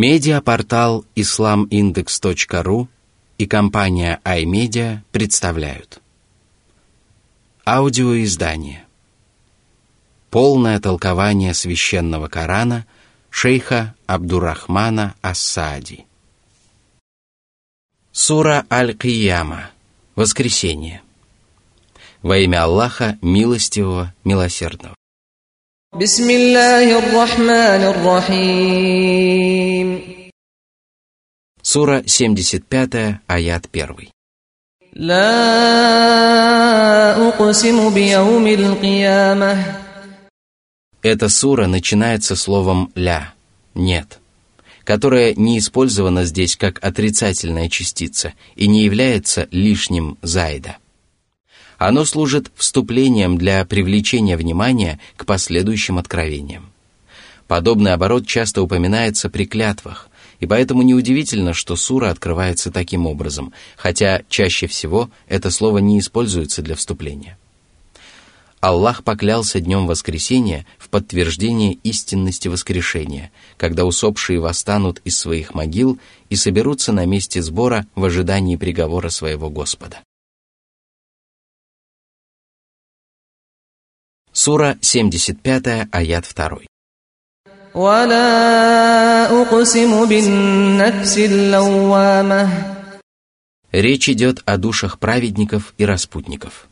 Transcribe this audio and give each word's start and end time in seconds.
Медиапортал 0.00 1.04
islamindex.ru 1.16 2.86
и 3.36 3.46
компания 3.48 4.20
iMedia 4.24 5.00
представляют. 5.10 6.00
Аудиоиздание. 7.66 8.86
Полное 10.30 10.78
толкование 10.78 11.52
священного 11.52 12.28
Корана 12.28 12.86
шейха 13.28 13.96
Абдурахмана 14.06 15.16
Ассади. 15.20 16.06
Сура 18.12 18.66
Аль-Кияма. 18.70 19.72
Воскресение 20.14 21.02
Во 22.22 22.38
имя 22.38 22.62
Аллаха, 22.62 23.18
милостивого, 23.20 24.14
милосердного. 24.22 24.94
بسم 25.93 26.29
الله 26.29 26.97
الرحمن 26.99 27.81
الرحيم 27.93 29.87
Сура 31.61 32.01
75, 32.07 33.19
аят 33.27 33.69
1. 33.73 34.09
لا 34.93 35.27
أقسم 37.27 37.93
بيوم 37.93 38.47
القيامة 38.47 39.79
Эта 41.03 41.29
сура 41.29 41.67
начинается 41.67 42.35
словом 42.35 42.91
«ля» – 42.95 43.75
«нет», 43.75 44.19
которое 44.83 45.35
не 45.35 45.59
использовано 45.59 46.25
здесь 46.25 46.55
как 46.55 46.83
отрицательная 46.83 47.69
частица 47.69 48.33
и 48.55 48.67
не 48.67 48.83
является 48.83 49.47
лишним 49.51 50.17
«зайда». 50.23 50.77
Оно 51.78 52.04
служит 52.04 52.50
вступлением 52.56 53.38
для 53.38 53.64
привлечения 53.64 54.36
внимания 54.36 54.98
к 55.16 55.24
последующим 55.24 55.96
откровениям. 55.96 56.70
Подобный 57.46 57.94
оборот 57.94 58.26
часто 58.26 58.62
упоминается 58.62 59.30
при 59.30 59.46
клятвах, 59.46 60.08
и 60.40 60.46
поэтому 60.46 60.82
неудивительно, 60.82 61.54
что 61.54 61.76
сура 61.76 62.10
открывается 62.10 62.72
таким 62.72 63.06
образом, 63.06 63.52
хотя 63.76 64.22
чаще 64.28 64.66
всего 64.66 65.08
это 65.28 65.50
слово 65.50 65.78
не 65.78 66.00
используется 66.00 66.62
для 66.62 66.74
вступления. 66.74 67.38
Аллах 68.60 69.04
поклялся 69.04 69.60
днем 69.60 69.86
воскресения 69.86 70.66
в 70.78 70.88
подтверждение 70.88 71.74
истинности 71.84 72.48
воскрешения, 72.48 73.30
когда 73.56 73.84
усопшие 73.84 74.40
восстанут 74.40 75.00
из 75.04 75.16
своих 75.16 75.54
могил 75.54 75.98
и 76.28 76.34
соберутся 76.34 76.92
на 76.92 77.06
месте 77.06 77.40
сбора 77.40 77.86
в 77.94 78.04
ожидании 78.04 78.56
приговора 78.56 79.10
своего 79.10 79.48
Господа. 79.48 80.00
Сура 84.40 84.78
75, 84.80 85.88
аят 85.90 86.24
2. 86.32 86.58
Речь 93.72 94.08
идет 94.08 94.42
о 94.44 94.56
душах 94.56 95.00
праведников 95.00 95.74
и 95.76 95.84
распутников. 95.84 96.68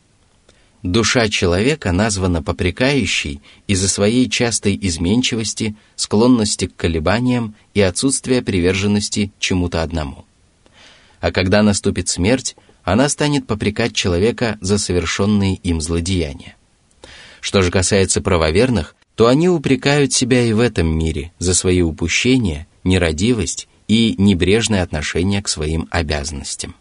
Душа 0.81 1.27
человека 1.27 1.91
названа 1.91 2.41
попрекающей 2.41 3.41
из-за 3.67 3.89
своей 3.89 4.29
частой 4.29 4.79
изменчивости, 4.81 5.75
склонности 5.97 6.67
к 6.67 6.75
колебаниям 6.77 7.53
и 7.73 7.81
отсутствия 7.81 8.41
приверженности 8.41 9.33
чему-то 9.39 9.83
одному. 9.83 10.23
А 11.19 11.33
когда 11.33 11.63
наступит 11.63 12.07
смерть, 12.07 12.55
она 12.85 13.09
станет 13.09 13.45
попрекать 13.45 13.93
человека 13.93 14.57
за 14.61 14.77
совершенные 14.77 15.55
им 15.55 15.81
злодеяния. 15.81 16.56
Что 17.41 17.61
же 17.61 17.71
касается 17.71 18.21
правоверных, 18.21 18.95
то 19.15 19.27
они 19.27 19.49
упрекают 19.49 20.13
себя 20.13 20.43
и 20.43 20.53
в 20.53 20.59
этом 20.59 20.87
мире 20.87 21.31
за 21.39 21.53
свои 21.53 21.81
упущения, 21.81 22.67
нерадивость 22.83 23.67
и 23.87 24.15
небрежное 24.17 24.83
отношение 24.83 25.41
к 25.41 25.47
своим 25.47 25.87
обязанностям. 25.91 26.75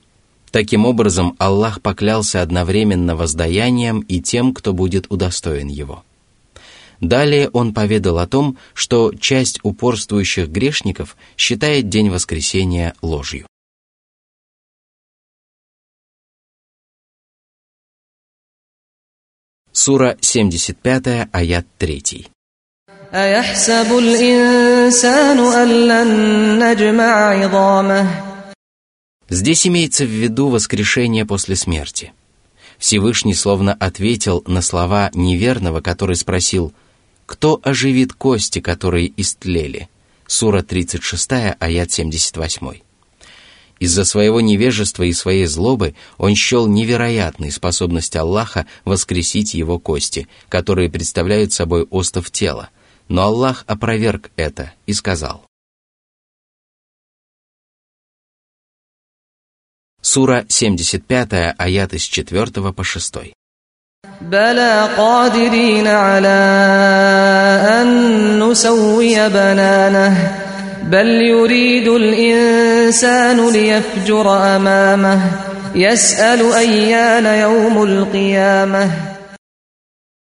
Таким 0.50 0.86
образом, 0.86 1.34
Аллах 1.38 1.82
поклялся 1.82 2.42
одновременно 2.42 3.16
воздаянием 3.16 4.00
и 4.00 4.20
тем, 4.20 4.54
кто 4.54 4.72
будет 4.72 5.06
удостоен 5.10 5.68
его. 5.68 6.04
Далее 7.00 7.50
он 7.50 7.74
поведал 7.74 8.18
о 8.18 8.26
том, 8.26 8.56
что 8.72 9.12
часть 9.12 9.60
упорствующих 9.62 10.48
грешников 10.48 11.16
считает 11.36 11.88
день 11.88 12.10
воскресения 12.10 12.94
ложью. 13.02 13.46
Сура 19.78 20.16
75, 20.22 21.28
аят 21.32 21.66
3. 21.76 22.28
Здесь 29.28 29.66
имеется 29.66 30.06
в 30.06 30.08
виду 30.08 30.48
воскрешение 30.48 31.26
после 31.26 31.56
смерти. 31.56 32.14
Всевышний 32.78 33.34
словно 33.34 33.74
ответил 33.74 34.42
на 34.46 34.62
слова 34.62 35.10
неверного, 35.12 35.82
который 35.82 36.16
спросил 36.16 36.72
«Кто 37.26 37.60
оживит 37.62 38.14
кости, 38.14 38.60
которые 38.60 39.12
истлели?» 39.20 39.90
Сура 40.26 40.62
36, 40.62 41.30
аят 41.60 41.92
78. 41.92 42.85
Из-за 43.79 44.05
своего 44.05 44.41
невежества 44.41 45.01
и 45.03 45.13
своей 45.13 45.47
злобы 45.47 45.95
он 46.19 46.35
счел 46.35 46.67
невероятной 46.67 47.51
способность 47.51 48.15
Аллаха 48.15 48.67
воскресить 48.85 49.55
его 49.55 49.79
кости, 49.79 50.27
которые 50.49 50.89
представляют 50.89 51.51
собой 51.51 51.83
остов 51.89 52.29
тела. 52.29 52.69
Но 53.07 53.23
Аллах 53.23 53.63
опроверг 53.65 54.29
это 54.35 54.73
и 54.85 54.93
сказал. 54.93 55.45
Сура 60.01 60.45
75, 60.47 61.55
аят 61.57 61.93
из 61.93 62.03
4 62.03 62.73
по 62.73 62.83
6. 62.83 63.33
بلى 64.21 64.89
قادرين 64.97 65.87
على 65.87 66.27
أن 67.81 68.39
نسوي 68.39 69.29
بنانه 69.29 70.44
بل 70.85 71.07
يريد 71.07 71.87
الإنسان 71.87 73.49
ليفجر 73.49 74.55
أمامه 74.55 75.21
يسأل 75.75 76.53
أيان 76.53 77.25
يوم 77.25 77.83
القيامة 77.83 79.11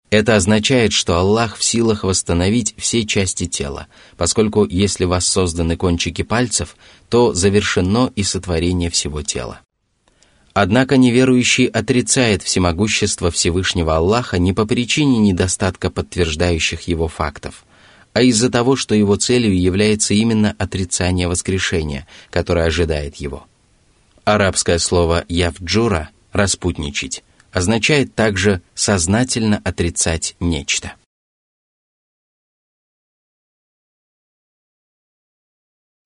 Это 0.09 0.37
означает, 0.37 0.93
что 0.93 1.17
Аллах 1.17 1.57
в 1.57 1.63
силах 1.63 2.05
восстановить 2.05 2.73
все 2.77 3.05
части 3.05 3.45
тела, 3.45 3.87
поскольку 4.15 4.65
если 4.65 5.03
воссозданы 5.03 5.75
кончики 5.75 6.21
пальцев, 6.21 6.77
то 7.09 7.33
завершено 7.33 8.11
и 8.15 8.23
сотворение 8.23 8.89
всего 8.89 9.21
тела. 9.21 9.59
Однако 10.53 10.97
неверующий 10.97 11.65
отрицает 11.65 12.41
всемогущество 12.41 13.29
Всевышнего 13.31 13.97
Аллаха 13.97 14.39
не 14.39 14.53
по 14.53 14.65
причине 14.65 15.19
недостатка 15.19 15.91
подтверждающих 15.91 16.87
его 16.87 17.07
фактов, 17.07 17.63
а 18.13 18.21
из-за 18.21 18.49
того, 18.49 18.75
что 18.75 18.95
его 18.95 19.15
целью 19.15 19.59
является 19.59 20.13
именно 20.13 20.55
отрицание 20.57 21.27
воскрешения, 21.27 22.07
которое 22.31 22.65
ожидает 22.65 23.15
его. 23.17 23.45
Арабское 24.23 24.79
слово 24.79 25.23
«явджура» – 25.29 26.31
«распутничать» 26.31 27.23
означает 27.51 28.13
также 28.15 28.61
сознательно 28.75 29.61
отрицать 29.63 30.35
нечто. 30.39 30.93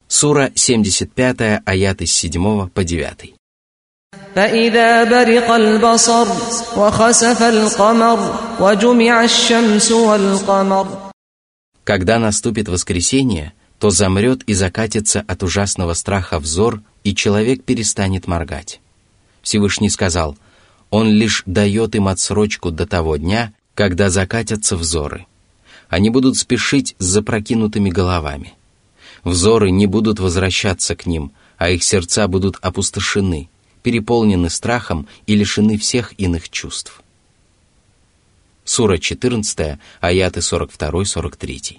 Сура 0.08 0.52
75, 0.54 1.62
аят 1.66 2.02
из 2.02 2.14
7 2.14 2.70
по 2.70 2.84
9. 2.84 3.36
فإذا 4.36 5.04
برق 5.04 5.52
البصر 5.52 6.28
وخسف 6.78 7.44
القمر 7.44 8.36
وجمع 8.60 9.24
الشمس 9.24 9.92
والقمر 9.92 11.05
когда 11.87 12.19
наступит 12.19 12.69
воскресенье, 12.69 13.53
то 13.79 13.91
замрет 13.91 14.43
и 14.49 14.55
закатится 14.55 15.21
от 15.21 15.45
ужасного 15.45 15.95
страха 15.95 16.41
взор, 16.41 16.83
и 17.05 17.15
человек 17.15 17.63
перестанет 17.63 18.27
моргать. 18.27 18.81
Всевышний 19.41 19.89
сказал, 19.89 20.37
Он 20.91 21.09
лишь 21.09 21.45
дает 21.47 21.95
им 21.95 22.09
отсрочку 22.09 22.73
до 22.73 22.89
того 22.89 23.19
дня, 23.19 23.53
когда 23.77 24.11
закатятся 24.11 24.77
взоры. 24.77 25.27
Они 25.89 26.11
будут 26.11 26.37
спешить 26.37 26.97
с 26.99 27.05
запрокинутыми 27.05 27.91
головами. 27.91 28.55
Взоры 29.23 29.71
не 29.71 29.87
будут 29.87 30.19
возвращаться 30.19 30.97
к 30.97 31.07
ним, 31.07 31.31
а 31.57 31.71
их 31.71 31.85
сердца 31.85 32.27
будут 32.27 32.57
опустошены, 32.63 33.49
переполнены 33.85 34.51
страхом 34.51 35.07
и 35.29 35.37
лишены 35.37 35.79
всех 35.79 36.19
иных 36.19 36.49
чувств. 36.49 37.01
Сура 38.67 38.99
14, 38.99 39.79
аяты 40.01 40.41
42-43. 40.41 41.77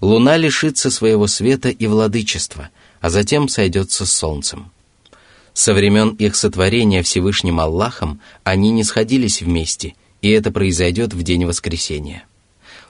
Луна 0.00 0.36
лишится 0.36 0.88
своего 0.88 1.26
света 1.26 1.68
и 1.68 1.86
владычества, 1.88 2.70
а 3.00 3.10
затем 3.10 3.48
сойдется 3.48 4.06
с 4.06 4.12
солнцем. 4.12 4.70
Со 5.52 5.74
времен 5.74 6.10
их 6.10 6.36
сотворения 6.36 7.02
Всевышним 7.02 7.58
Аллахом 7.58 8.20
они 8.44 8.70
не 8.70 8.84
сходились 8.84 9.42
вместе, 9.42 9.94
и 10.22 10.30
это 10.30 10.52
произойдет 10.52 11.12
в 11.12 11.22
день 11.24 11.44
воскресения. 11.44 12.24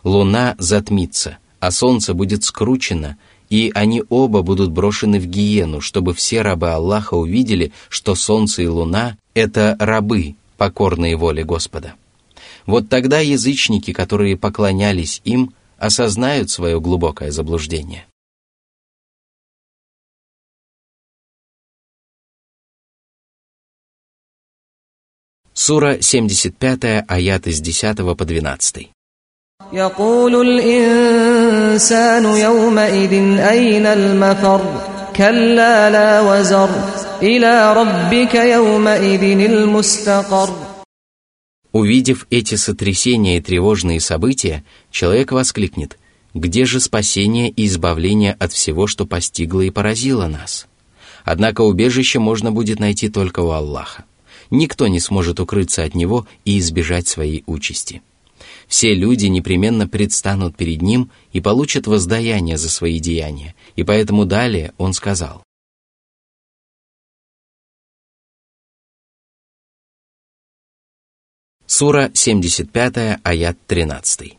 Луна 0.03 0.55
затмится, 0.59 1.39
а 1.61 1.71
солнце 1.71 2.13
будет 2.13 2.45
скручено, 2.45 3.17
и 3.49 3.73
они 3.75 4.03
оба 4.11 4.43
будут 4.43 4.73
брошены 4.73 5.19
в 5.19 5.27
гиену, 5.27 5.81
чтобы 5.81 6.13
все 6.13 6.43
рабы 6.43 6.69
Аллаха 6.69 7.15
увидели, 7.15 7.73
что 7.89 8.15
солнце 8.15 8.63
и 8.63 8.67
луна— 8.67 9.17
это 9.35 9.75
рабы, 9.79 10.35
покорные 10.59 11.17
воле 11.17 11.45
Господа. 11.45 11.95
Вот 12.66 12.90
тогда 12.90 13.20
язычники, 13.20 13.94
которые 13.94 14.38
поклонялись 14.38 15.22
им, 15.24 15.54
осознают 15.78 16.50
свое 16.50 16.80
глубокое 16.80 17.32
заблуждение. 17.32 18.06
Сура 25.54 26.02
75, 26.02 27.06
аят 27.08 27.48
из 27.48 27.60
10 27.60 27.98
по 28.18 28.26
12. 28.26 28.92
يقول 29.74 30.36
الإنسان 30.48 32.26
يومئذ 32.26 33.40
أين 33.40 33.86
المفر 33.86 34.62
كلا 35.16 35.90
لا 35.90 36.22
وزر 36.22 36.70
إلى 37.22 37.74
ربك 37.74 38.36
يومئذ 38.36 39.24
المستقر 39.24 40.63
Увидев 41.75 42.29
эти 42.31 42.55
сотрясения 42.55 43.39
и 43.39 43.41
тревожные 43.41 43.99
события, 43.99 44.63
человек 44.93 45.33
воскликнет 45.33 45.99
«Где 46.33 46.67
же 46.67 46.79
спасение 46.79 47.51
и 47.51 47.67
избавление 47.67 48.35
от 48.35 48.53
всего, 48.53 48.87
что 48.87 49.07
постигло 49.07 49.61
и 49.61 49.71
поразило 49.71 50.29
нас?» 50.29 50.69
Однако 51.25 51.63
убежище 51.63 52.21
можно 52.21 52.53
будет 52.53 52.79
найти 52.79 53.09
только 53.09 53.41
у 53.41 53.51
Аллаха. 53.51 54.05
Никто 54.51 54.87
не 54.87 55.01
сможет 55.01 55.41
укрыться 55.41 55.83
от 55.83 55.97
Него 55.97 56.29
и 56.45 56.61
избежать 56.61 57.09
своей 57.09 57.43
участи. 57.47 58.03
Все 58.69 58.95
люди 58.95 59.27
непременно 59.27 59.89
предстанут 59.89 60.57
перед 60.57 60.81
Ним 60.81 61.11
и 61.33 61.41
получат 61.41 61.89
воздаяние 61.89 62.57
за 62.57 62.71
свои 62.71 63.01
деяния, 63.01 63.57
и 63.75 63.83
поэтому 63.83 64.27
далее 64.27 64.75
Он 64.79 64.93
сказал– 64.93 65.43
Сура 71.77 72.13
75, 72.15 73.19
аят 73.25 73.59
13. 73.67 74.39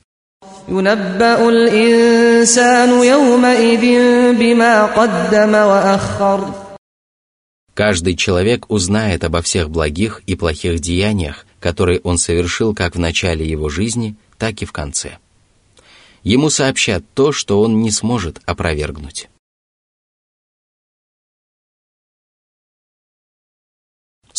Каждый 7.74 8.16
человек 8.16 8.72
узнает 8.72 9.24
обо 9.26 9.42
всех 9.42 9.70
благих 9.70 10.22
и 10.26 10.36
плохих 10.36 10.80
деяниях, 10.80 11.46
которые 11.60 12.00
он 12.06 12.18
совершил 12.18 12.74
как 12.74 12.96
в 12.96 13.00
начале 13.00 13.46
его 13.46 13.68
жизни, 13.68 14.16
так 14.38 14.62
и 14.62 14.66
в 14.66 14.72
конце. 14.72 15.18
Ему 16.24 16.50
сообщат 16.50 17.04
то, 17.14 17.34
что 17.34 17.60
он 17.60 17.82
не 17.82 17.92
сможет 17.92 18.40
опровергнуть. 18.46 19.28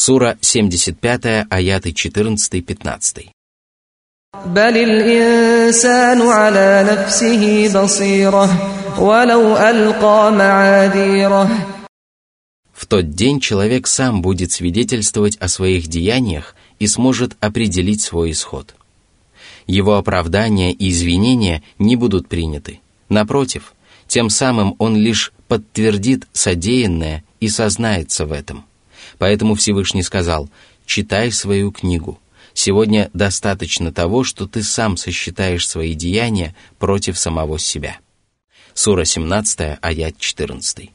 Сура 0.04 0.36
75, 0.42 1.45
аяты 1.48 1.92
14-15. 1.92 3.30
بل 4.45 4.78
الإنسان 4.78 6.22
على 6.22 6.88
نفسه 6.92 7.69
بصيرة 7.83 8.48
ولو 9.00 9.57
ألقى 9.57 10.31
معاذيره 10.31 11.68
В 12.74 12.88
тот 12.88 13.12
день 13.12 13.39
человек 13.39 13.86
сам 13.86 14.24
будет 14.24 14.51
свидетельствовать 14.51 15.38
о 15.38 15.48
своих 15.48 15.86
деяниях 15.86 16.56
и 16.80 16.88
сможет 16.88 17.38
определить 17.39 18.01
свой 18.01 18.31
исход. 18.31 18.74
Его 19.68 19.98
оправдания 19.98 20.72
и 20.72 20.89
извинения 20.89 21.62
не 21.78 21.95
будут 21.95 22.28
приняты. 22.28 22.80
Напротив, 23.07 23.75
тем 24.07 24.31
самым 24.31 24.74
он 24.80 24.95
лишь 24.95 25.31
подтвердит 25.48 26.28
содеянное 26.33 27.24
и 27.39 27.50
сознается 27.50 28.25
в 28.25 28.31
этом – 28.31 28.72
Поэтому 29.19 29.55
Всевышний 29.55 30.03
сказал, 30.03 30.49
читай 30.85 31.31
свою 31.32 31.73
книгу. 31.73 32.19
Сегодня 32.55 33.11
достаточно 33.12 33.93
того, 33.93 34.25
что 34.25 34.47
ты 34.47 34.62
сам 34.62 34.97
сосчитаешь 34.97 35.69
свои 35.69 35.94
деяния 35.94 36.55
против 36.79 37.19
самого 37.19 37.58
себя. 37.58 37.99
Сура 38.73 39.05
17, 39.05 39.79
аят 39.81 40.19
14. 40.19 40.91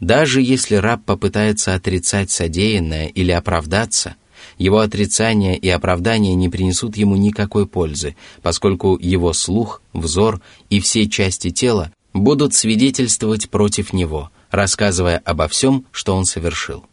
Даже 0.00 0.42
если 0.42 0.76
раб 0.76 1.04
попытается 1.04 1.74
отрицать 1.74 2.30
содеянное 2.30 3.06
или 3.06 3.30
оправдаться, 3.30 4.16
его 4.56 4.80
отрицание 4.80 5.56
и 5.56 5.68
оправдание 5.68 6.34
не 6.34 6.48
принесут 6.48 6.96
ему 6.96 7.16
никакой 7.16 7.66
пользы, 7.66 8.16
поскольку 8.42 8.96
его 8.98 9.32
слух, 9.32 9.82
взор 9.92 10.40
и 10.70 10.80
все 10.80 11.08
части 11.08 11.50
тела 11.50 11.92
будут 12.12 12.54
свидетельствовать 12.54 13.50
против 13.50 13.92
него, 13.92 14.30
рассказывая 14.50 15.18
обо 15.24 15.48
всем, 15.48 15.86
что 15.92 16.16
он 16.16 16.24
совершил. 16.24 16.84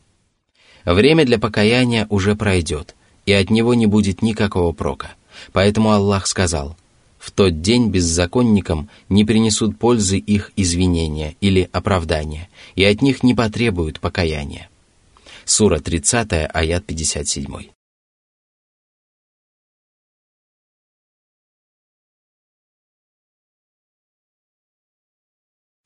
Время 0.86 1.26
для 1.26 1.40
покаяния 1.40 2.06
уже 2.10 2.36
пройдет, 2.36 2.96
и 3.26 3.34
от 3.34 3.50
него 3.50 3.74
не 3.74 3.88
будет 3.88 4.22
никакого 4.22 4.72
прока. 4.72 5.16
Поэтому 5.52 5.92
Аллах 5.92 6.28
сказал, 6.28 6.78
«В 7.18 7.32
тот 7.32 7.62
день 7.62 7.90
беззаконникам 7.90 8.90
не 9.10 9.26
принесут 9.26 9.80
пользы 9.80 10.18
их 10.18 10.52
извинения 10.56 11.36
или 11.42 11.68
оправдания, 11.72 12.50
и 12.76 12.84
от 12.84 13.02
них 13.02 13.24
не 13.24 13.34
потребуют 13.34 14.00
покаяния». 14.00 14.70
Сура 15.44 15.80
30, 15.80 16.50
аят 16.54 16.86
57. 16.86 17.46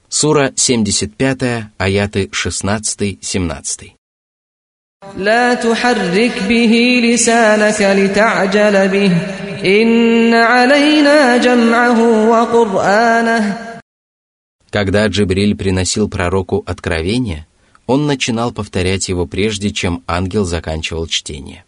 Сура 0.09 0.53
75, 0.55 1.71
аяты 1.77 2.25
16-17. 2.25 3.98
لا 5.16 5.54
تحرك 5.54 6.42
به 6.48 7.00
لسانك 7.04 7.80
لتعجل 7.80 8.88
به 8.88 9.12
إن 9.64 10.34
علينا 10.34 11.36
جمعه 11.36 12.28
وقرآنه 12.28 13.64
Когда 14.70 15.06
Джибриль 15.06 15.54
приносил 15.54 16.08
пророку 16.08 16.64
откровение, 16.66 17.46
он 17.86 18.06
начинал 18.06 18.50
повторять 18.50 19.08
его 19.08 19.24
прежде, 19.24 19.70
чем 19.70 20.02
ангел 20.08 20.44
заканчивал 20.44 21.06
чтение. 21.06 21.64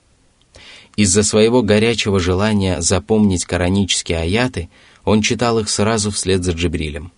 Из-за 0.97 1.23
своего 1.23 1.63
горячего 1.63 2.19
желания 2.19 2.81
запомнить 2.81 3.45
коранические 3.45 4.19
аяты, 4.19 4.71
он 5.05 5.23
читал 5.23 5.61
их 5.61 5.71
сразу 5.71 6.11
вслед 6.11 6.43
за 6.43 6.51
Джибрилем. 6.51 7.13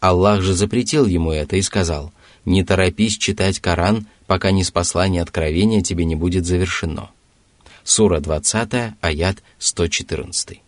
Аллах 0.00 0.42
же 0.42 0.54
запретил 0.54 1.06
ему 1.06 1.30
это 1.30 1.54
и 1.54 1.62
сказал, 1.62 2.12
«Не 2.44 2.64
торопись 2.64 3.16
читать 3.16 3.60
Коран, 3.60 4.06
пока 4.27 4.51
не 4.51 4.63
спаслание 4.63 5.21
откровения 5.21 5.81
тебе 5.81 6.05
не 6.05 6.15
будет 6.15 6.45
завершено. 6.45 7.09
Сура 7.83 8.19
20, 8.19 8.93
аят 9.01 9.43
114. 9.59 10.61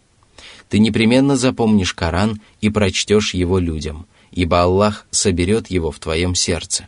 Ты 0.70 0.80
непременно 0.80 1.38
запомнишь 1.38 1.94
Коран 1.94 2.42
и 2.62 2.70
прочтешь 2.70 3.34
его 3.34 3.60
людям, 3.60 4.08
ибо 4.32 4.62
Аллах 4.62 5.06
соберет 5.12 5.70
его 5.70 5.92
в 5.92 6.00
твоем 6.00 6.36
сердце. 6.36 6.88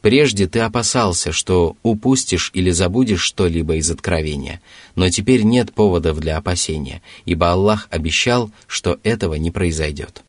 Прежде 0.00 0.46
ты 0.46 0.60
опасался, 0.60 1.32
что 1.32 1.76
упустишь 1.82 2.50
или 2.52 2.70
забудешь 2.70 3.22
что-либо 3.22 3.76
из 3.76 3.90
откровения, 3.90 4.60
но 4.96 5.08
теперь 5.08 5.44
нет 5.44 5.72
поводов 5.72 6.20
для 6.20 6.36
опасения, 6.36 7.00
ибо 7.24 7.50
Аллах 7.50 7.88
обещал, 7.90 8.50
что 8.66 9.00
этого 9.02 9.34
не 9.34 9.50
произойдет. 9.50 10.22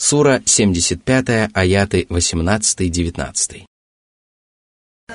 Сура 0.00 0.42
75, 0.44 1.50
аяты 1.54 2.06
18-19. 2.08 3.66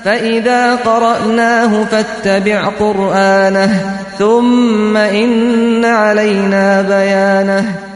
فإذا 0.04 0.76
قرأناه 0.76 1.86
فاتبع 1.86 2.70
قرآنه 2.70 3.72
ثم 4.18 4.98
إن 4.98 5.86
علينا 5.86 6.82
بيانه 6.82 7.92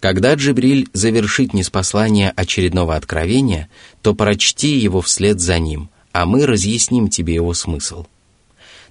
Когда 0.00 0.34
Джибриль 0.34 0.88
завершит 0.92 1.52
неспослание 1.54 2.30
очередного 2.36 2.94
откровения, 2.94 3.68
то 4.00 4.14
прочти 4.14 4.76
его 4.76 5.00
вслед 5.00 5.40
за 5.40 5.58
ним, 5.58 5.90
а 6.12 6.24
мы 6.24 6.46
разъясним 6.46 7.08
тебе 7.08 7.34
его 7.34 7.52
смысл. 7.52 8.06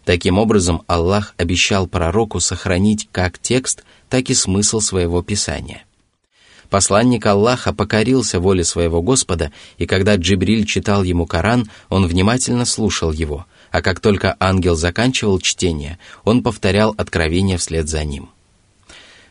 Таким 0.03 0.37
образом, 0.37 0.83
Аллах 0.87 1.33
обещал 1.37 1.87
пророку 1.87 2.41
сохранить 2.41 3.07
как 3.13 3.39
текст, 3.39 3.85
так 4.12 4.28
и 4.28 4.34
смысл 4.34 4.80
своего 4.80 5.22
писания. 5.22 5.84
Посланник 6.68 7.24
Аллаха 7.24 7.72
покорился 7.72 8.40
воле 8.40 8.62
своего 8.62 9.00
Господа, 9.00 9.52
и 9.78 9.86
когда 9.86 10.16
Джибриль 10.16 10.66
читал 10.66 11.02
ему 11.02 11.24
Коран, 11.24 11.70
он 11.88 12.06
внимательно 12.06 12.66
слушал 12.66 13.10
его, 13.10 13.46
а 13.70 13.80
как 13.80 14.00
только 14.00 14.36
ангел 14.38 14.76
заканчивал 14.76 15.40
чтение, 15.40 15.98
он 16.24 16.42
повторял 16.42 16.94
откровение 16.98 17.56
вслед 17.56 17.88
за 17.88 18.04
ним. 18.04 18.28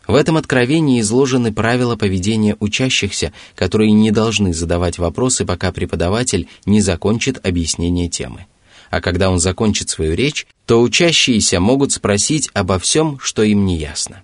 В 0.08 0.16
этом 0.16 0.36
откровении 0.36 1.00
изложены 1.02 1.54
правила 1.54 1.96
поведения 1.96 2.58
учащихся, 2.60 3.34
которые 3.54 3.92
не 3.92 4.10
должны 4.10 4.52
задавать 4.52 4.98
вопросы, 4.98 5.46
пока 5.46 5.72
преподаватель 5.72 6.48
не 6.66 6.82
закончит 6.82 7.46
объяснение 7.46 8.10
темы. 8.10 8.48
а 8.90 9.00
когда 9.00 9.30
он 9.30 9.40
закончит 9.40 9.90
свою 9.90 10.16
речь, 10.16 10.46
то 10.66 10.82
учащиеся 10.82 11.62
могут 11.62 11.94
спросить 11.94 12.50
обо 12.54 12.78
всем, 12.78 13.20
что 13.22 13.42
им 13.42 13.66
не 13.66 13.78
ясно. 13.78 14.24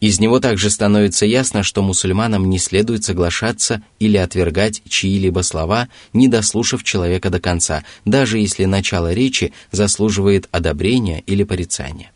Из 0.00 0.18
него 0.18 0.40
также 0.40 0.70
становится 0.70 1.26
ясно, 1.26 1.62
что 1.62 1.82
мусульманам 1.82 2.48
не 2.48 2.58
следует 2.58 3.04
соглашаться 3.04 3.82
или 3.98 4.16
отвергать 4.16 4.82
чьи-либо 4.88 5.40
слова, 5.40 5.88
не 6.14 6.26
дослушав 6.26 6.82
человека 6.82 7.28
до 7.28 7.38
конца, 7.38 7.84
даже 8.06 8.38
если 8.38 8.64
начало 8.64 9.12
речи 9.12 9.52
заслуживает 9.70 10.48
одобрения 10.52 11.22
или 11.26 11.44
порицания. 11.44 12.12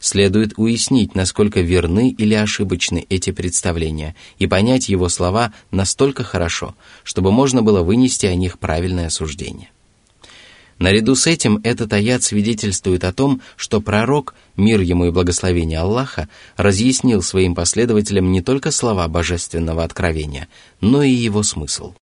Следует 0.00 0.54
уяснить, 0.56 1.14
насколько 1.14 1.60
верны 1.60 2.10
или 2.10 2.34
ошибочны 2.34 3.06
эти 3.08 3.30
представления, 3.30 4.16
и 4.38 4.48
понять 4.48 4.88
его 4.88 5.08
слова 5.08 5.52
настолько 5.70 6.24
хорошо, 6.24 6.74
чтобы 7.04 7.30
можно 7.30 7.62
было 7.62 7.82
вынести 7.82 8.26
о 8.26 8.34
них 8.34 8.58
правильное 8.58 9.10
суждение. 9.10 9.70
Наряду 10.78 11.14
с 11.14 11.26
этим 11.26 11.60
этот 11.62 11.92
аят 11.92 12.22
свидетельствует 12.22 13.04
о 13.04 13.12
том, 13.12 13.40
что 13.56 13.80
пророк, 13.80 14.34
мир 14.57 14.81
ему 14.81 15.05
и 15.05 15.11
благословение 15.11 15.79
Аллаха, 15.79 16.29
разъяснил 16.57 17.21
своим 17.21 17.55
последователям 17.55 18.31
не 18.31 18.41
только 18.41 18.71
слова 18.71 19.07
божественного 19.07 19.83
откровения, 19.83 20.47
но 20.81 21.03
и 21.03 21.11
его 21.11 21.43
смысл. 21.43 21.93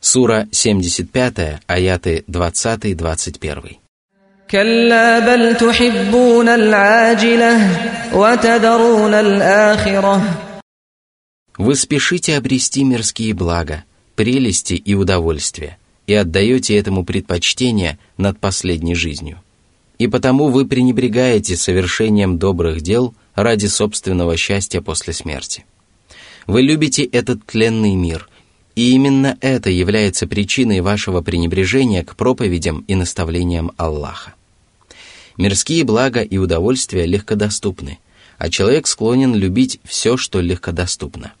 Сура 0.00 0.48
75, 0.52 1.60
аяты 1.66 2.24
20-21. 2.28 3.78
كلا 4.50 5.18
بل 5.18 5.56
تحبون 5.56 6.48
العاجلة 6.48 7.52
وتذرون 8.14 9.14
الآخرة 9.14 10.42
Вы 11.58 11.74
спешите 11.74 12.36
обрести 12.36 12.84
мирские 12.84 13.32
блага, 13.32 13.84
прелести 14.14 14.74
и 14.74 14.94
удовольствия, 14.94 15.78
и 16.06 16.12
отдаете 16.12 16.76
этому 16.76 17.02
предпочтение 17.02 17.98
над 18.18 18.38
последней 18.38 18.94
жизнью. 18.94 19.40
И 20.01 20.07
потому 20.07 20.49
вы 20.49 20.65
пренебрегаете 20.65 21.55
совершением 21.55 22.39
добрых 22.39 22.81
дел 22.81 23.13
ради 23.35 23.67
собственного 23.67 24.35
счастья 24.35 24.81
после 24.81 25.13
смерти. 25.13 25.63
Вы 26.47 26.63
любите 26.63 27.03
этот 27.03 27.45
тленный 27.45 27.93
мир, 27.93 28.27
и 28.73 28.93
именно 28.93 29.37
это 29.41 29.69
является 29.69 30.25
причиной 30.25 30.81
вашего 30.81 31.21
пренебрежения 31.21 32.03
к 32.03 32.15
проповедям 32.15 32.83
и 32.87 32.95
наставлениям 32.95 33.73
Аллаха. 33.77 34.33
Мирские 35.37 35.83
блага 35.83 36.21
и 36.21 36.39
удовольствия 36.39 37.05
легкодоступны, 37.05 37.99
а 38.39 38.49
человек 38.49 38.87
склонен 38.87 39.35
любить 39.35 39.79
все, 39.83 40.17
что 40.17 40.41
легкодоступно. 40.41 41.33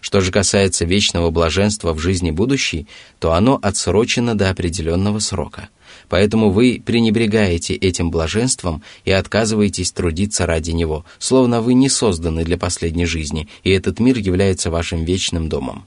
Что 0.00 0.20
же 0.20 0.30
касается 0.30 0.84
вечного 0.84 1.32
блаженства 1.32 1.92
в 1.92 1.98
жизни 1.98 2.30
будущей, 2.30 2.86
то 3.18 3.32
оно 3.32 3.58
отсрочено 3.60 4.38
до 4.38 4.50
определенного 4.50 5.18
срока. 5.18 5.68
Поэтому 6.08 6.50
вы 6.50 6.82
пренебрегаете 6.84 7.74
этим 7.74 8.10
блаженством 8.10 8.82
и 9.04 9.10
отказываетесь 9.10 9.92
трудиться 9.92 10.46
ради 10.46 10.70
него, 10.70 11.04
словно 11.18 11.60
вы 11.60 11.74
не 11.74 11.88
созданы 11.88 12.44
для 12.44 12.56
последней 12.56 13.06
жизни, 13.06 13.48
и 13.62 13.70
этот 13.70 14.00
мир 14.00 14.18
является 14.18 14.70
вашим 14.70 15.04
вечным 15.04 15.48
домом. 15.48 15.84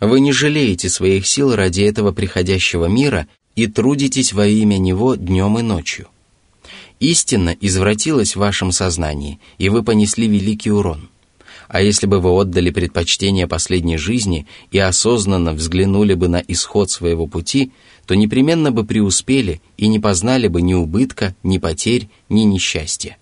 Вы 0.00 0.20
не 0.20 0.32
жалеете 0.32 0.88
своих 0.88 1.26
сил 1.26 1.54
ради 1.54 1.82
этого 1.82 2.12
приходящего 2.12 2.86
мира 2.86 3.26
и 3.56 3.66
трудитесь 3.66 4.32
во 4.32 4.46
имя 4.46 4.78
него 4.78 5.16
днем 5.16 5.58
и 5.58 5.62
ночью. 5.62 6.06
Истина 7.00 7.54
извратилась 7.60 8.34
в 8.34 8.40
вашем 8.40 8.72
сознании, 8.72 9.38
и 9.58 9.68
вы 9.68 9.82
понесли 9.82 10.26
великий 10.26 10.70
урон– 10.70 11.08
а 11.68 11.82
если 11.82 12.06
бы 12.06 12.18
вы 12.18 12.30
отдали 12.30 12.70
предпочтение 12.70 13.46
последней 13.46 13.98
жизни 13.98 14.46
и 14.70 14.78
осознанно 14.78 15.52
взглянули 15.52 16.14
бы 16.14 16.28
на 16.28 16.42
исход 16.48 16.90
своего 16.90 17.26
пути, 17.26 17.72
то 18.06 18.14
непременно 18.14 18.72
бы 18.72 18.84
преуспели 18.84 19.60
и 19.76 19.88
не 19.88 19.98
познали 19.98 20.48
бы 20.48 20.62
ни 20.62 20.74
убытка, 20.74 21.36
ни 21.42 21.58
потерь, 21.58 22.08
ни 22.30 22.40
несчастья. 22.42 23.18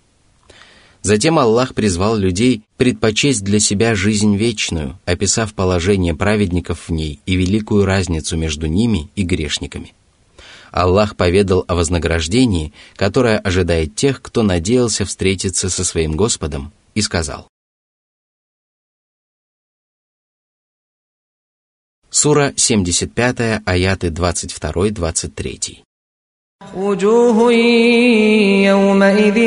Затем 1.03 1.37
Аллах 1.39 1.75
призвал 1.75 2.17
людей 2.17 2.63
предпочесть 2.77 3.43
для 3.43 3.59
себя 3.59 3.95
жизнь 3.95 4.35
вечную, 4.35 4.97
описав 5.05 5.53
положение 5.53 6.15
праведников 6.15 6.87
в 6.87 6.91
ней 6.91 7.19
и 7.25 7.35
великую 7.35 7.85
разницу 7.85 8.35
между 8.37 8.67
ними 8.67 9.09
и 9.15 9.23
грешниками. 9.23 9.93
Аллах 10.71 11.15
поведал 11.15 11.63
о 11.67 11.75
вознаграждении, 11.75 12.73
которое 12.95 13.37
ожидает 13.39 13.95
тех, 13.95 14.21
кто 14.21 14.43
надеялся 14.43 15.05
встретиться 15.05 15.69
со 15.69 15.83
своим 15.83 16.15
Господом, 16.15 16.73
и 16.93 17.01
сказал, 17.01 17.47
Сура 22.16 22.52
75, 22.56 23.62
аяты 23.64 24.08
22-23. 24.08 25.78
وجوه 26.74 27.52
يومئذ 28.68 29.38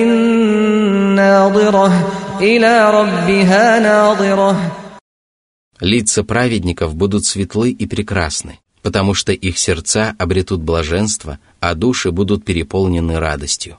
ناظرة 1.15 1.87
إلى 2.41 2.91
ربها 2.91 3.79
ناظرة 3.79 4.71
Лица 5.79 6.23
праведников 6.23 6.95
будут 6.95 7.25
светлы 7.25 7.69
и 7.69 7.85
прекрасны, 7.85 8.59
потому 8.81 9.13
что 9.13 9.31
их 9.31 9.59
сердца 9.59 10.15
обретут 10.17 10.61
блаженство, 10.61 11.37
а 11.59 11.75
души 11.75 12.11
будут 12.11 12.43
переполнены 12.43 13.19
радостью. 13.19 13.77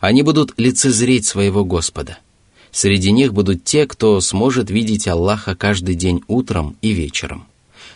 Они 0.00 0.22
будут 0.22 0.54
лицезреть 0.56 1.26
своего 1.26 1.62
Господа. 1.62 2.18
Среди 2.70 3.12
них 3.12 3.34
будут 3.34 3.64
те, 3.64 3.86
кто 3.86 4.18
сможет 4.22 4.70
видеть 4.70 5.06
Аллаха 5.06 5.54
каждый 5.54 5.94
день 5.94 6.22
утром 6.26 6.76
и 6.80 6.92
вечером. 6.92 7.46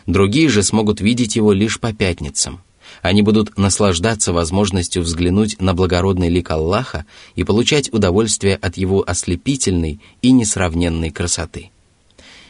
Другие 0.07 0.47
же 0.47 0.63
смогут 0.63 1.01
видеть 1.01 1.35
его 1.35 1.51
лишь 1.51 1.79
по 1.79 1.93
пятницам. 1.93 2.61
Они 3.01 3.21
будут 3.21 3.57
наслаждаться 3.57 4.31
возможностью 4.31 5.03
взглянуть 5.03 5.59
на 5.59 5.73
благородный 5.73 6.29
лик 6.29 6.49
Аллаха 6.49 7.05
и 7.35 7.43
получать 7.43 7.93
удовольствие 7.93 8.55
от 8.55 8.77
его 8.77 9.03
ослепительной 9.05 9.99
и 10.21 10.31
несравненной 10.31 11.11
красоты. 11.11 11.71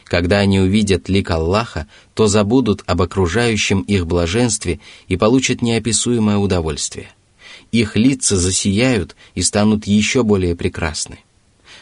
Когда 0.03 0.37
они 0.37 0.59
увидят 0.59 1.09
лик 1.09 1.31
Аллаха, 1.31 1.87
то 2.13 2.27
забудут 2.27 2.83
об 2.85 3.01
окружающем 3.01 3.81
их 3.81 4.05
блаженстве 4.05 4.79
и 5.07 5.17
получат 5.17 5.61
неописуемое 5.61 6.37
удовольствие. 6.37 7.09
Их 7.71 7.97
лица 7.97 8.37
засияют 8.37 9.15
и 9.35 9.41
станут 9.41 9.85
еще 9.85 10.23
более 10.23 10.55
прекрасны. 10.55 11.19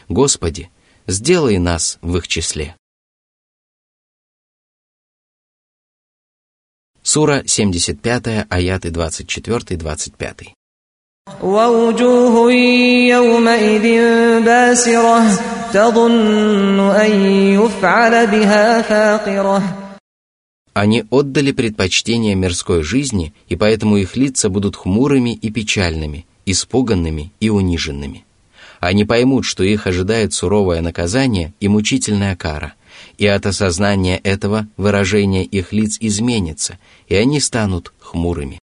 Господи, 0.08 0.70
сделай 1.06 1.58
нас 1.58 1.98
в 2.00 2.16
их 2.16 2.26
числе. 2.26 2.74
Сура 7.05 7.43
75, 7.45 8.45
аяты 8.49 8.89
24-25. 8.89 10.53
ووجوه 11.41 12.51
يومئذ 13.09 13.85
باسرة 14.45 15.39
تظن 15.73 16.79
أن 16.79 17.11
يفعل 17.53 18.27
بها 18.27 18.81
فاقرة 18.81 19.63
Они 20.73 21.03
отдали 21.09 21.51
предпочтение 21.51 22.33
мирской 22.35 22.81
жизни, 22.81 23.33
и 23.49 23.57
поэтому 23.57 23.97
их 23.97 24.15
лица 24.15 24.49
будут 24.49 24.77
хмурыми 24.77 25.33
и 25.33 25.51
печальными, 25.51 26.25
испуганными 26.45 27.33
и 27.41 27.49
униженными. 27.49 28.23
Они 28.79 29.03
поймут, 29.03 29.43
что 29.43 29.63
их 29.65 29.85
ожидает 29.85 30.33
суровое 30.33 30.79
наказание 30.81 31.53
и 31.59 31.67
мучительная 31.67 32.35
кара – 32.37 32.81
и 33.17 33.27
от 33.27 33.45
осознания 33.45 34.17
этого 34.17 34.67
выражение 34.77 35.43
их 35.43 35.73
лиц 35.73 35.97
изменится, 35.99 36.79
и 37.07 37.15
они 37.15 37.39
станут 37.39 37.93
хмурыми. 37.99 38.59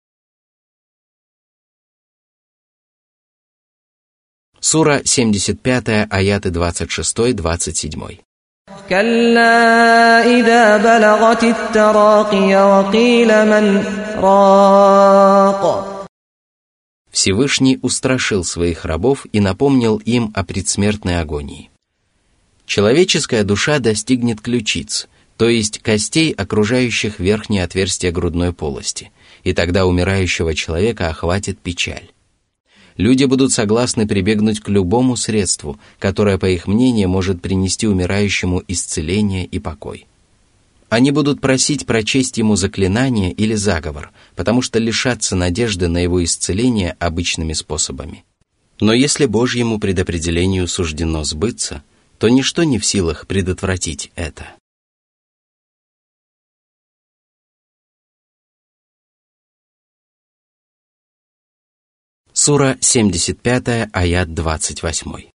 Сура 4.59 5.01
75, 5.05 6.07
аяты 6.09 6.49
26-27. 6.49 8.19
كلا 8.89 10.23
إذا 10.39 10.77
بلغت 10.77 11.43
التراقي 11.43 12.55
وقيل 12.55 13.45
من 13.45 13.83
راق 14.17 15.95
Всевышний 17.11 17.79
устрашил 17.81 18.43
своих 18.43 18.83
рабов 18.83 19.25
и 19.31 19.39
напомнил 19.39 19.97
им 19.97 20.31
о 20.35 20.43
предсмертной 20.43 21.21
агонии 21.21 21.68
человеческая 22.70 23.42
душа 23.42 23.80
достигнет 23.80 24.40
ключиц, 24.40 25.08
то 25.36 25.48
есть 25.48 25.80
костей, 25.80 26.30
окружающих 26.30 27.18
верхнее 27.18 27.64
отверстие 27.64 28.12
грудной 28.12 28.52
полости, 28.52 29.10
и 29.42 29.52
тогда 29.52 29.86
умирающего 29.86 30.54
человека 30.54 31.08
охватит 31.08 31.58
печаль. 31.58 32.12
Люди 32.96 33.24
будут 33.24 33.50
согласны 33.52 34.06
прибегнуть 34.06 34.60
к 34.60 34.68
любому 34.68 35.16
средству, 35.16 35.80
которое, 35.98 36.38
по 36.38 36.48
их 36.48 36.68
мнению, 36.68 37.08
может 37.08 37.42
принести 37.42 37.88
умирающему 37.88 38.62
исцеление 38.68 39.46
и 39.46 39.58
покой. 39.58 40.06
Они 40.90 41.10
будут 41.10 41.40
просить 41.40 41.86
прочесть 41.86 42.38
ему 42.38 42.54
заклинание 42.54 43.32
или 43.32 43.54
заговор, 43.54 44.12
потому 44.36 44.62
что 44.62 44.78
лишатся 44.78 45.34
надежды 45.34 45.88
на 45.88 45.98
его 45.98 46.22
исцеление 46.22 46.94
обычными 47.00 47.52
способами. 47.52 48.22
Но 48.78 48.92
если 48.92 49.26
Божьему 49.26 49.80
предопределению 49.80 50.68
суждено 50.68 51.24
сбыться, 51.24 51.82
то 52.20 52.28
ничто 52.28 52.64
не 52.64 52.78
в 52.78 52.84
силах 52.84 53.26
предотвратить 53.26 54.12
это. 54.14 54.46
Сура 62.34 62.76
75, 62.80 63.88
аят 63.92 64.34
28. 64.34 65.30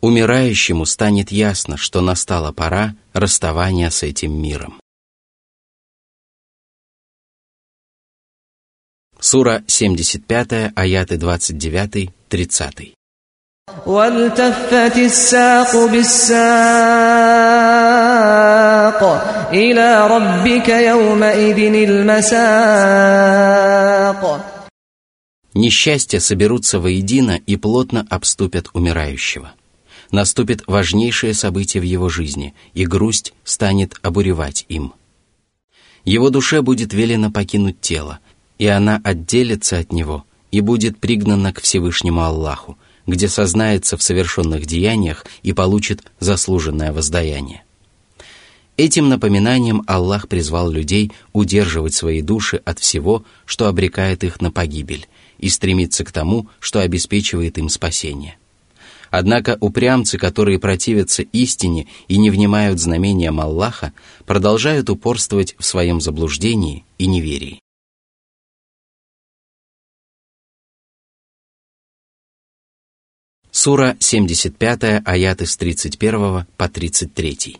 Умирающему 0.00 0.84
станет 0.84 1.32
ясно, 1.32 1.76
что 1.78 2.02
настала 2.02 2.52
пора 2.52 2.94
расставания 3.14 3.88
с 3.88 4.02
этим 4.02 4.38
миром. 4.40 4.78
Сура 9.19 9.63
75, 9.67 10.73
аяты 10.75 11.15
29-30. 11.15 12.93
والتفت 13.85 14.97
الساق 14.97 15.85
بالساق 15.91 16.43
إلى 19.53 20.07
ربك 20.07 20.69
يومئذ 20.69 21.57
المساق 21.89 23.13
Несчастья 25.55 26.19
соберутся 26.19 26.79
воедино 26.79 27.39
и 27.45 27.55
плотно 27.57 28.05
обступят 28.09 28.69
умирающего. 28.73 29.53
Наступит 30.11 30.63
важнейшее 30.67 31.33
событие 31.35 31.79
в 31.79 31.85
его 31.85 32.09
жизни, 32.09 32.55
и 32.73 32.85
грусть 32.85 33.33
станет 33.43 33.95
обуревать 34.01 34.65
им. 34.67 34.93
Его 36.05 36.29
душе 36.31 36.61
будет 36.61 36.93
велено 36.93 37.31
покинуть 37.31 37.79
тело, 37.81 38.19
и 38.58 38.66
она 38.66 39.00
отделится 39.02 39.78
от 39.78 39.92
него 39.92 40.24
и 40.50 40.60
будет 40.60 40.98
пригнана 40.98 41.52
к 41.52 41.60
Всевышнему 41.60 42.22
Аллаху, 42.22 42.76
где 43.06 43.28
сознается 43.28 43.96
в 43.96 44.02
совершенных 44.02 44.66
деяниях 44.66 45.24
и 45.42 45.52
получит 45.52 46.02
заслуженное 46.20 46.92
воздаяние. 46.92 47.64
Этим 48.76 49.08
напоминанием 49.08 49.82
Аллах 49.86 50.28
призвал 50.28 50.70
людей 50.70 51.10
удерживать 51.32 51.94
свои 51.94 52.22
души 52.22 52.62
от 52.64 52.78
всего, 52.78 53.24
что 53.44 53.66
обрекает 53.66 54.22
их 54.22 54.40
на 54.40 54.52
погибель, 54.52 55.08
и 55.38 55.48
стремиться 55.48 56.04
к 56.04 56.12
тому, 56.12 56.48
что 56.60 56.80
обеспечивает 56.80 57.58
им 57.58 57.68
спасение. 57.68 58.36
Однако 59.10 59.56
упрямцы, 59.60 60.18
которые 60.18 60.58
противятся 60.58 61.22
истине 61.22 61.86
и 62.08 62.18
не 62.18 62.30
внимают 62.30 62.78
знамениям 62.78 63.40
Аллаха, 63.40 63.92
продолжают 64.26 64.90
упорствовать 64.90 65.56
в 65.58 65.64
своем 65.64 66.00
заблуждении 66.00 66.84
и 66.98 67.06
неверии. 67.06 67.60
Сура 73.67 73.95
75, 73.99 75.01
аяты 75.05 75.45
с 75.45 75.57
31 75.57 76.45
по 76.57 76.69
33. 76.69 77.59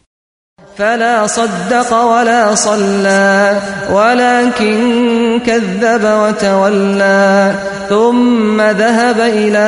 فلا 0.78 1.28
صدق 1.28 1.94
ولا 1.94 2.56
صلى 2.56 3.62
ولكن 3.92 5.40
كذب 5.46 6.04
وتولى 6.04 7.56
ثم 7.90 8.62
ذهب 8.62 9.20
إلى 9.20 9.68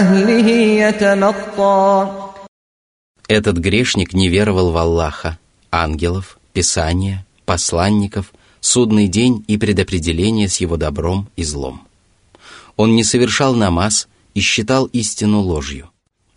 أهله 0.00 0.48
يتمطى 0.86 2.08
Этот 3.28 3.56
грешник 3.58 4.12
не 4.12 4.28
веровал 4.28 4.70
в 4.70 4.76
Аллаха, 4.76 5.36
ангелов, 5.72 6.38
Писания, 6.52 7.26
посланников, 7.44 8.32
судный 8.60 9.08
день 9.08 9.44
и 9.48 9.58
предопределение 9.58 10.48
с 10.48 10.58
его 10.58 10.76
добром 10.76 11.28
и 11.34 11.42
злом. 11.42 11.82
Он 12.76 12.94
не 12.94 13.02
совершал 13.02 13.54
намаз 13.54 14.06
и 14.33 14.41
считал 14.41 14.85
истину 14.87 15.41
ложью. 15.41 15.89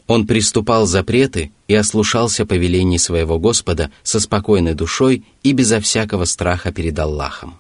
Он 0.07 0.27
приступал 0.27 0.87
запреты 0.87 1.53
и 1.67 1.75
ослушался 1.75 2.45
повелений 2.45 2.99
своего 2.99 3.39
Господа 3.39 3.91
со 4.03 4.21
спокойной 4.21 4.75
душой 4.75 5.25
и 5.43 5.53
безо 5.53 5.81
всякого 5.81 6.27
страха 6.27 6.73
перед 6.73 6.99
Аллахом. 6.99 7.59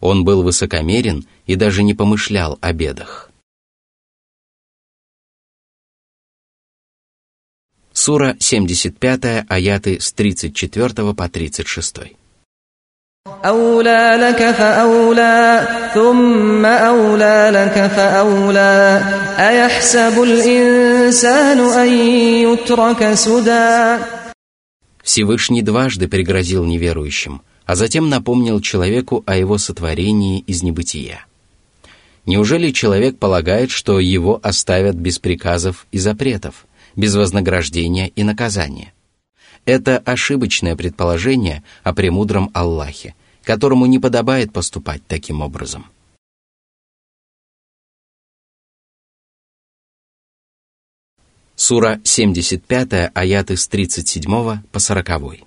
Он 0.00 0.24
был 0.24 0.42
высокомерен 0.42 1.26
и 1.46 1.56
даже 1.56 1.82
не 1.82 1.94
помышлял 1.94 2.58
о 2.60 2.72
бедах. 2.72 3.30
Сура 7.92 8.36
75, 8.38 9.44
аяты 9.48 10.00
с 10.00 10.12
34 10.12 11.14
по 11.14 11.28
36. 11.28 12.16
أولى 13.45 14.17
لك 14.21 14.51
فأولى 14.51 15.67
ثم 15.93 16.65
أولى 16.65 17.49
لك 17.53 17.87
فأولى 17.95 19.03
أيحسب 19.39 20.23
الإنسان 20.23 21.59
أن 21.59 21.89
يترك 22.45 23.13
سدى 23.13 23.97
Всевышний 25.03 25.61
дважды 25.61 26.07
пригрозил 26.07 26.65
неверующим, 26.65 27.41
а 27.65 27.75
затем 27.75 28.09
напомнил 28.09 28.61
человеку 28.61 29.23
о 29.25 29.35
его 29.35 29.57
сотворении 29.57 30.39
из 30.41 30.63
небытия. 30.63 31.25
Неужели 32.27 32.71
человек 32.71 33.17
полагает, 33.17 33.69
что 33.71 33.99
его 33.99 34.39
оставят 34.41 34.95
без 34.95 35.19
приказов 35.19 35.87
и 35.91 35.97
запретов, 35.97 36.65
без 36.95 37.15
вознаграждения 37.15 38.07
и 38.07 38.23
наказания? 38.23 38.93
Это 39.65 39.97
ошибочное 39.97 40.75
предположение 40.75 41.63
о 41.83 41.93
премудром 41.93 42.51
Аллахе, 42.53 43.15
которому 43.43 43.85
не 43.85 43.99
подобает 43.99 44.53
поступать 44.53 45.01
таким 45.07 45.41
образом. 45.41 45.85
Сура 51.55 52.01
75, 52.03 53.11
аяты 53.13 53.55
с 53.55 53.67
37 53.67 54.59
по 54.71 54.79
40. 54.79 55.45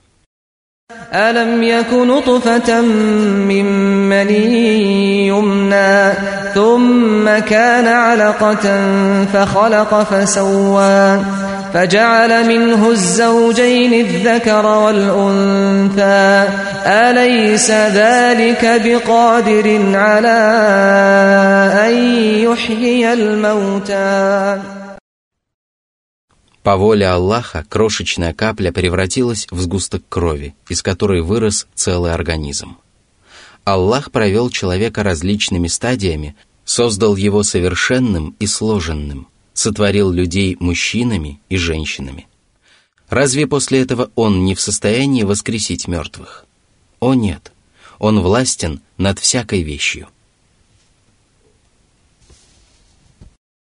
ألم 1.15 1.63
يك 1.63 1.93
نطفة 1.93 2.81
من 2.81 3.65
مني 4.09 5.27
يمنى 5.29 6.13
ثم 6.55 7.39
كان 7.39 7.87
علقة 7.87 8.65
فخلق 9.33 10.03
فسوى 10.03 11.21
فجعل 11.75 12.49
منه 12.49 12.91
الزوجين 12.91 13.93
الذكر 14.07 14.67
والأنثى 14.67 16.49
أليس 16.87 17.71
ذلك 17.71 18.81
بقادر 18.85 19.97
على 19.97 20.39
أن 21.87 21.95
يحيي 22.45 23.13
الموتى 23.13 24.61
По 26.69 26.77
воле 26.77 27.07
Аллаха 27.07 27.65
крошечная 27.67 28.35
капля 28.35 28.73
превратилась 28.73 29.47
в 29.51 29.59
сгусток 29.59 30.03
крови, 30.07 30.55
из 30.69 30.83
которой 30.83 31.23
вырос 31.23 31.67
целый 31.75 32.13
организм. 32.13 32.77
Аллах 33.65 34.11
провел 34.11 34.51
человека 34.51 35.03
различными 35.03 35.69
стадиями, 35.69 36.37
создал 36.67 37.17
его 37.17 37.43
совершенным 37.43 38.35
и 38.39 38.47
сложенным, 38.47 39.29
сотворил 39.54 40.12
людей 40.12 40.58
мужчинами 40.60 41.40
и 41.50 41.58
женщинами. 41.58 42.28
Разве 43.10 43.48
после 43.48 43.82
этого 43.82 44.12
Он 44.16 44.46
не 44.46 44.56
в 44.56 44.62
состоянии 44.62 45.24
воскресить 45.24 45.88
мертвых? 45.88 46.46
О 47.00 47.14
нет, 47.14 47.52
Он 48.00 48.22
властен 48.22 48.82
над 48.98 49.20
всякой 49.20 49.62
вещью– 49.62 50.08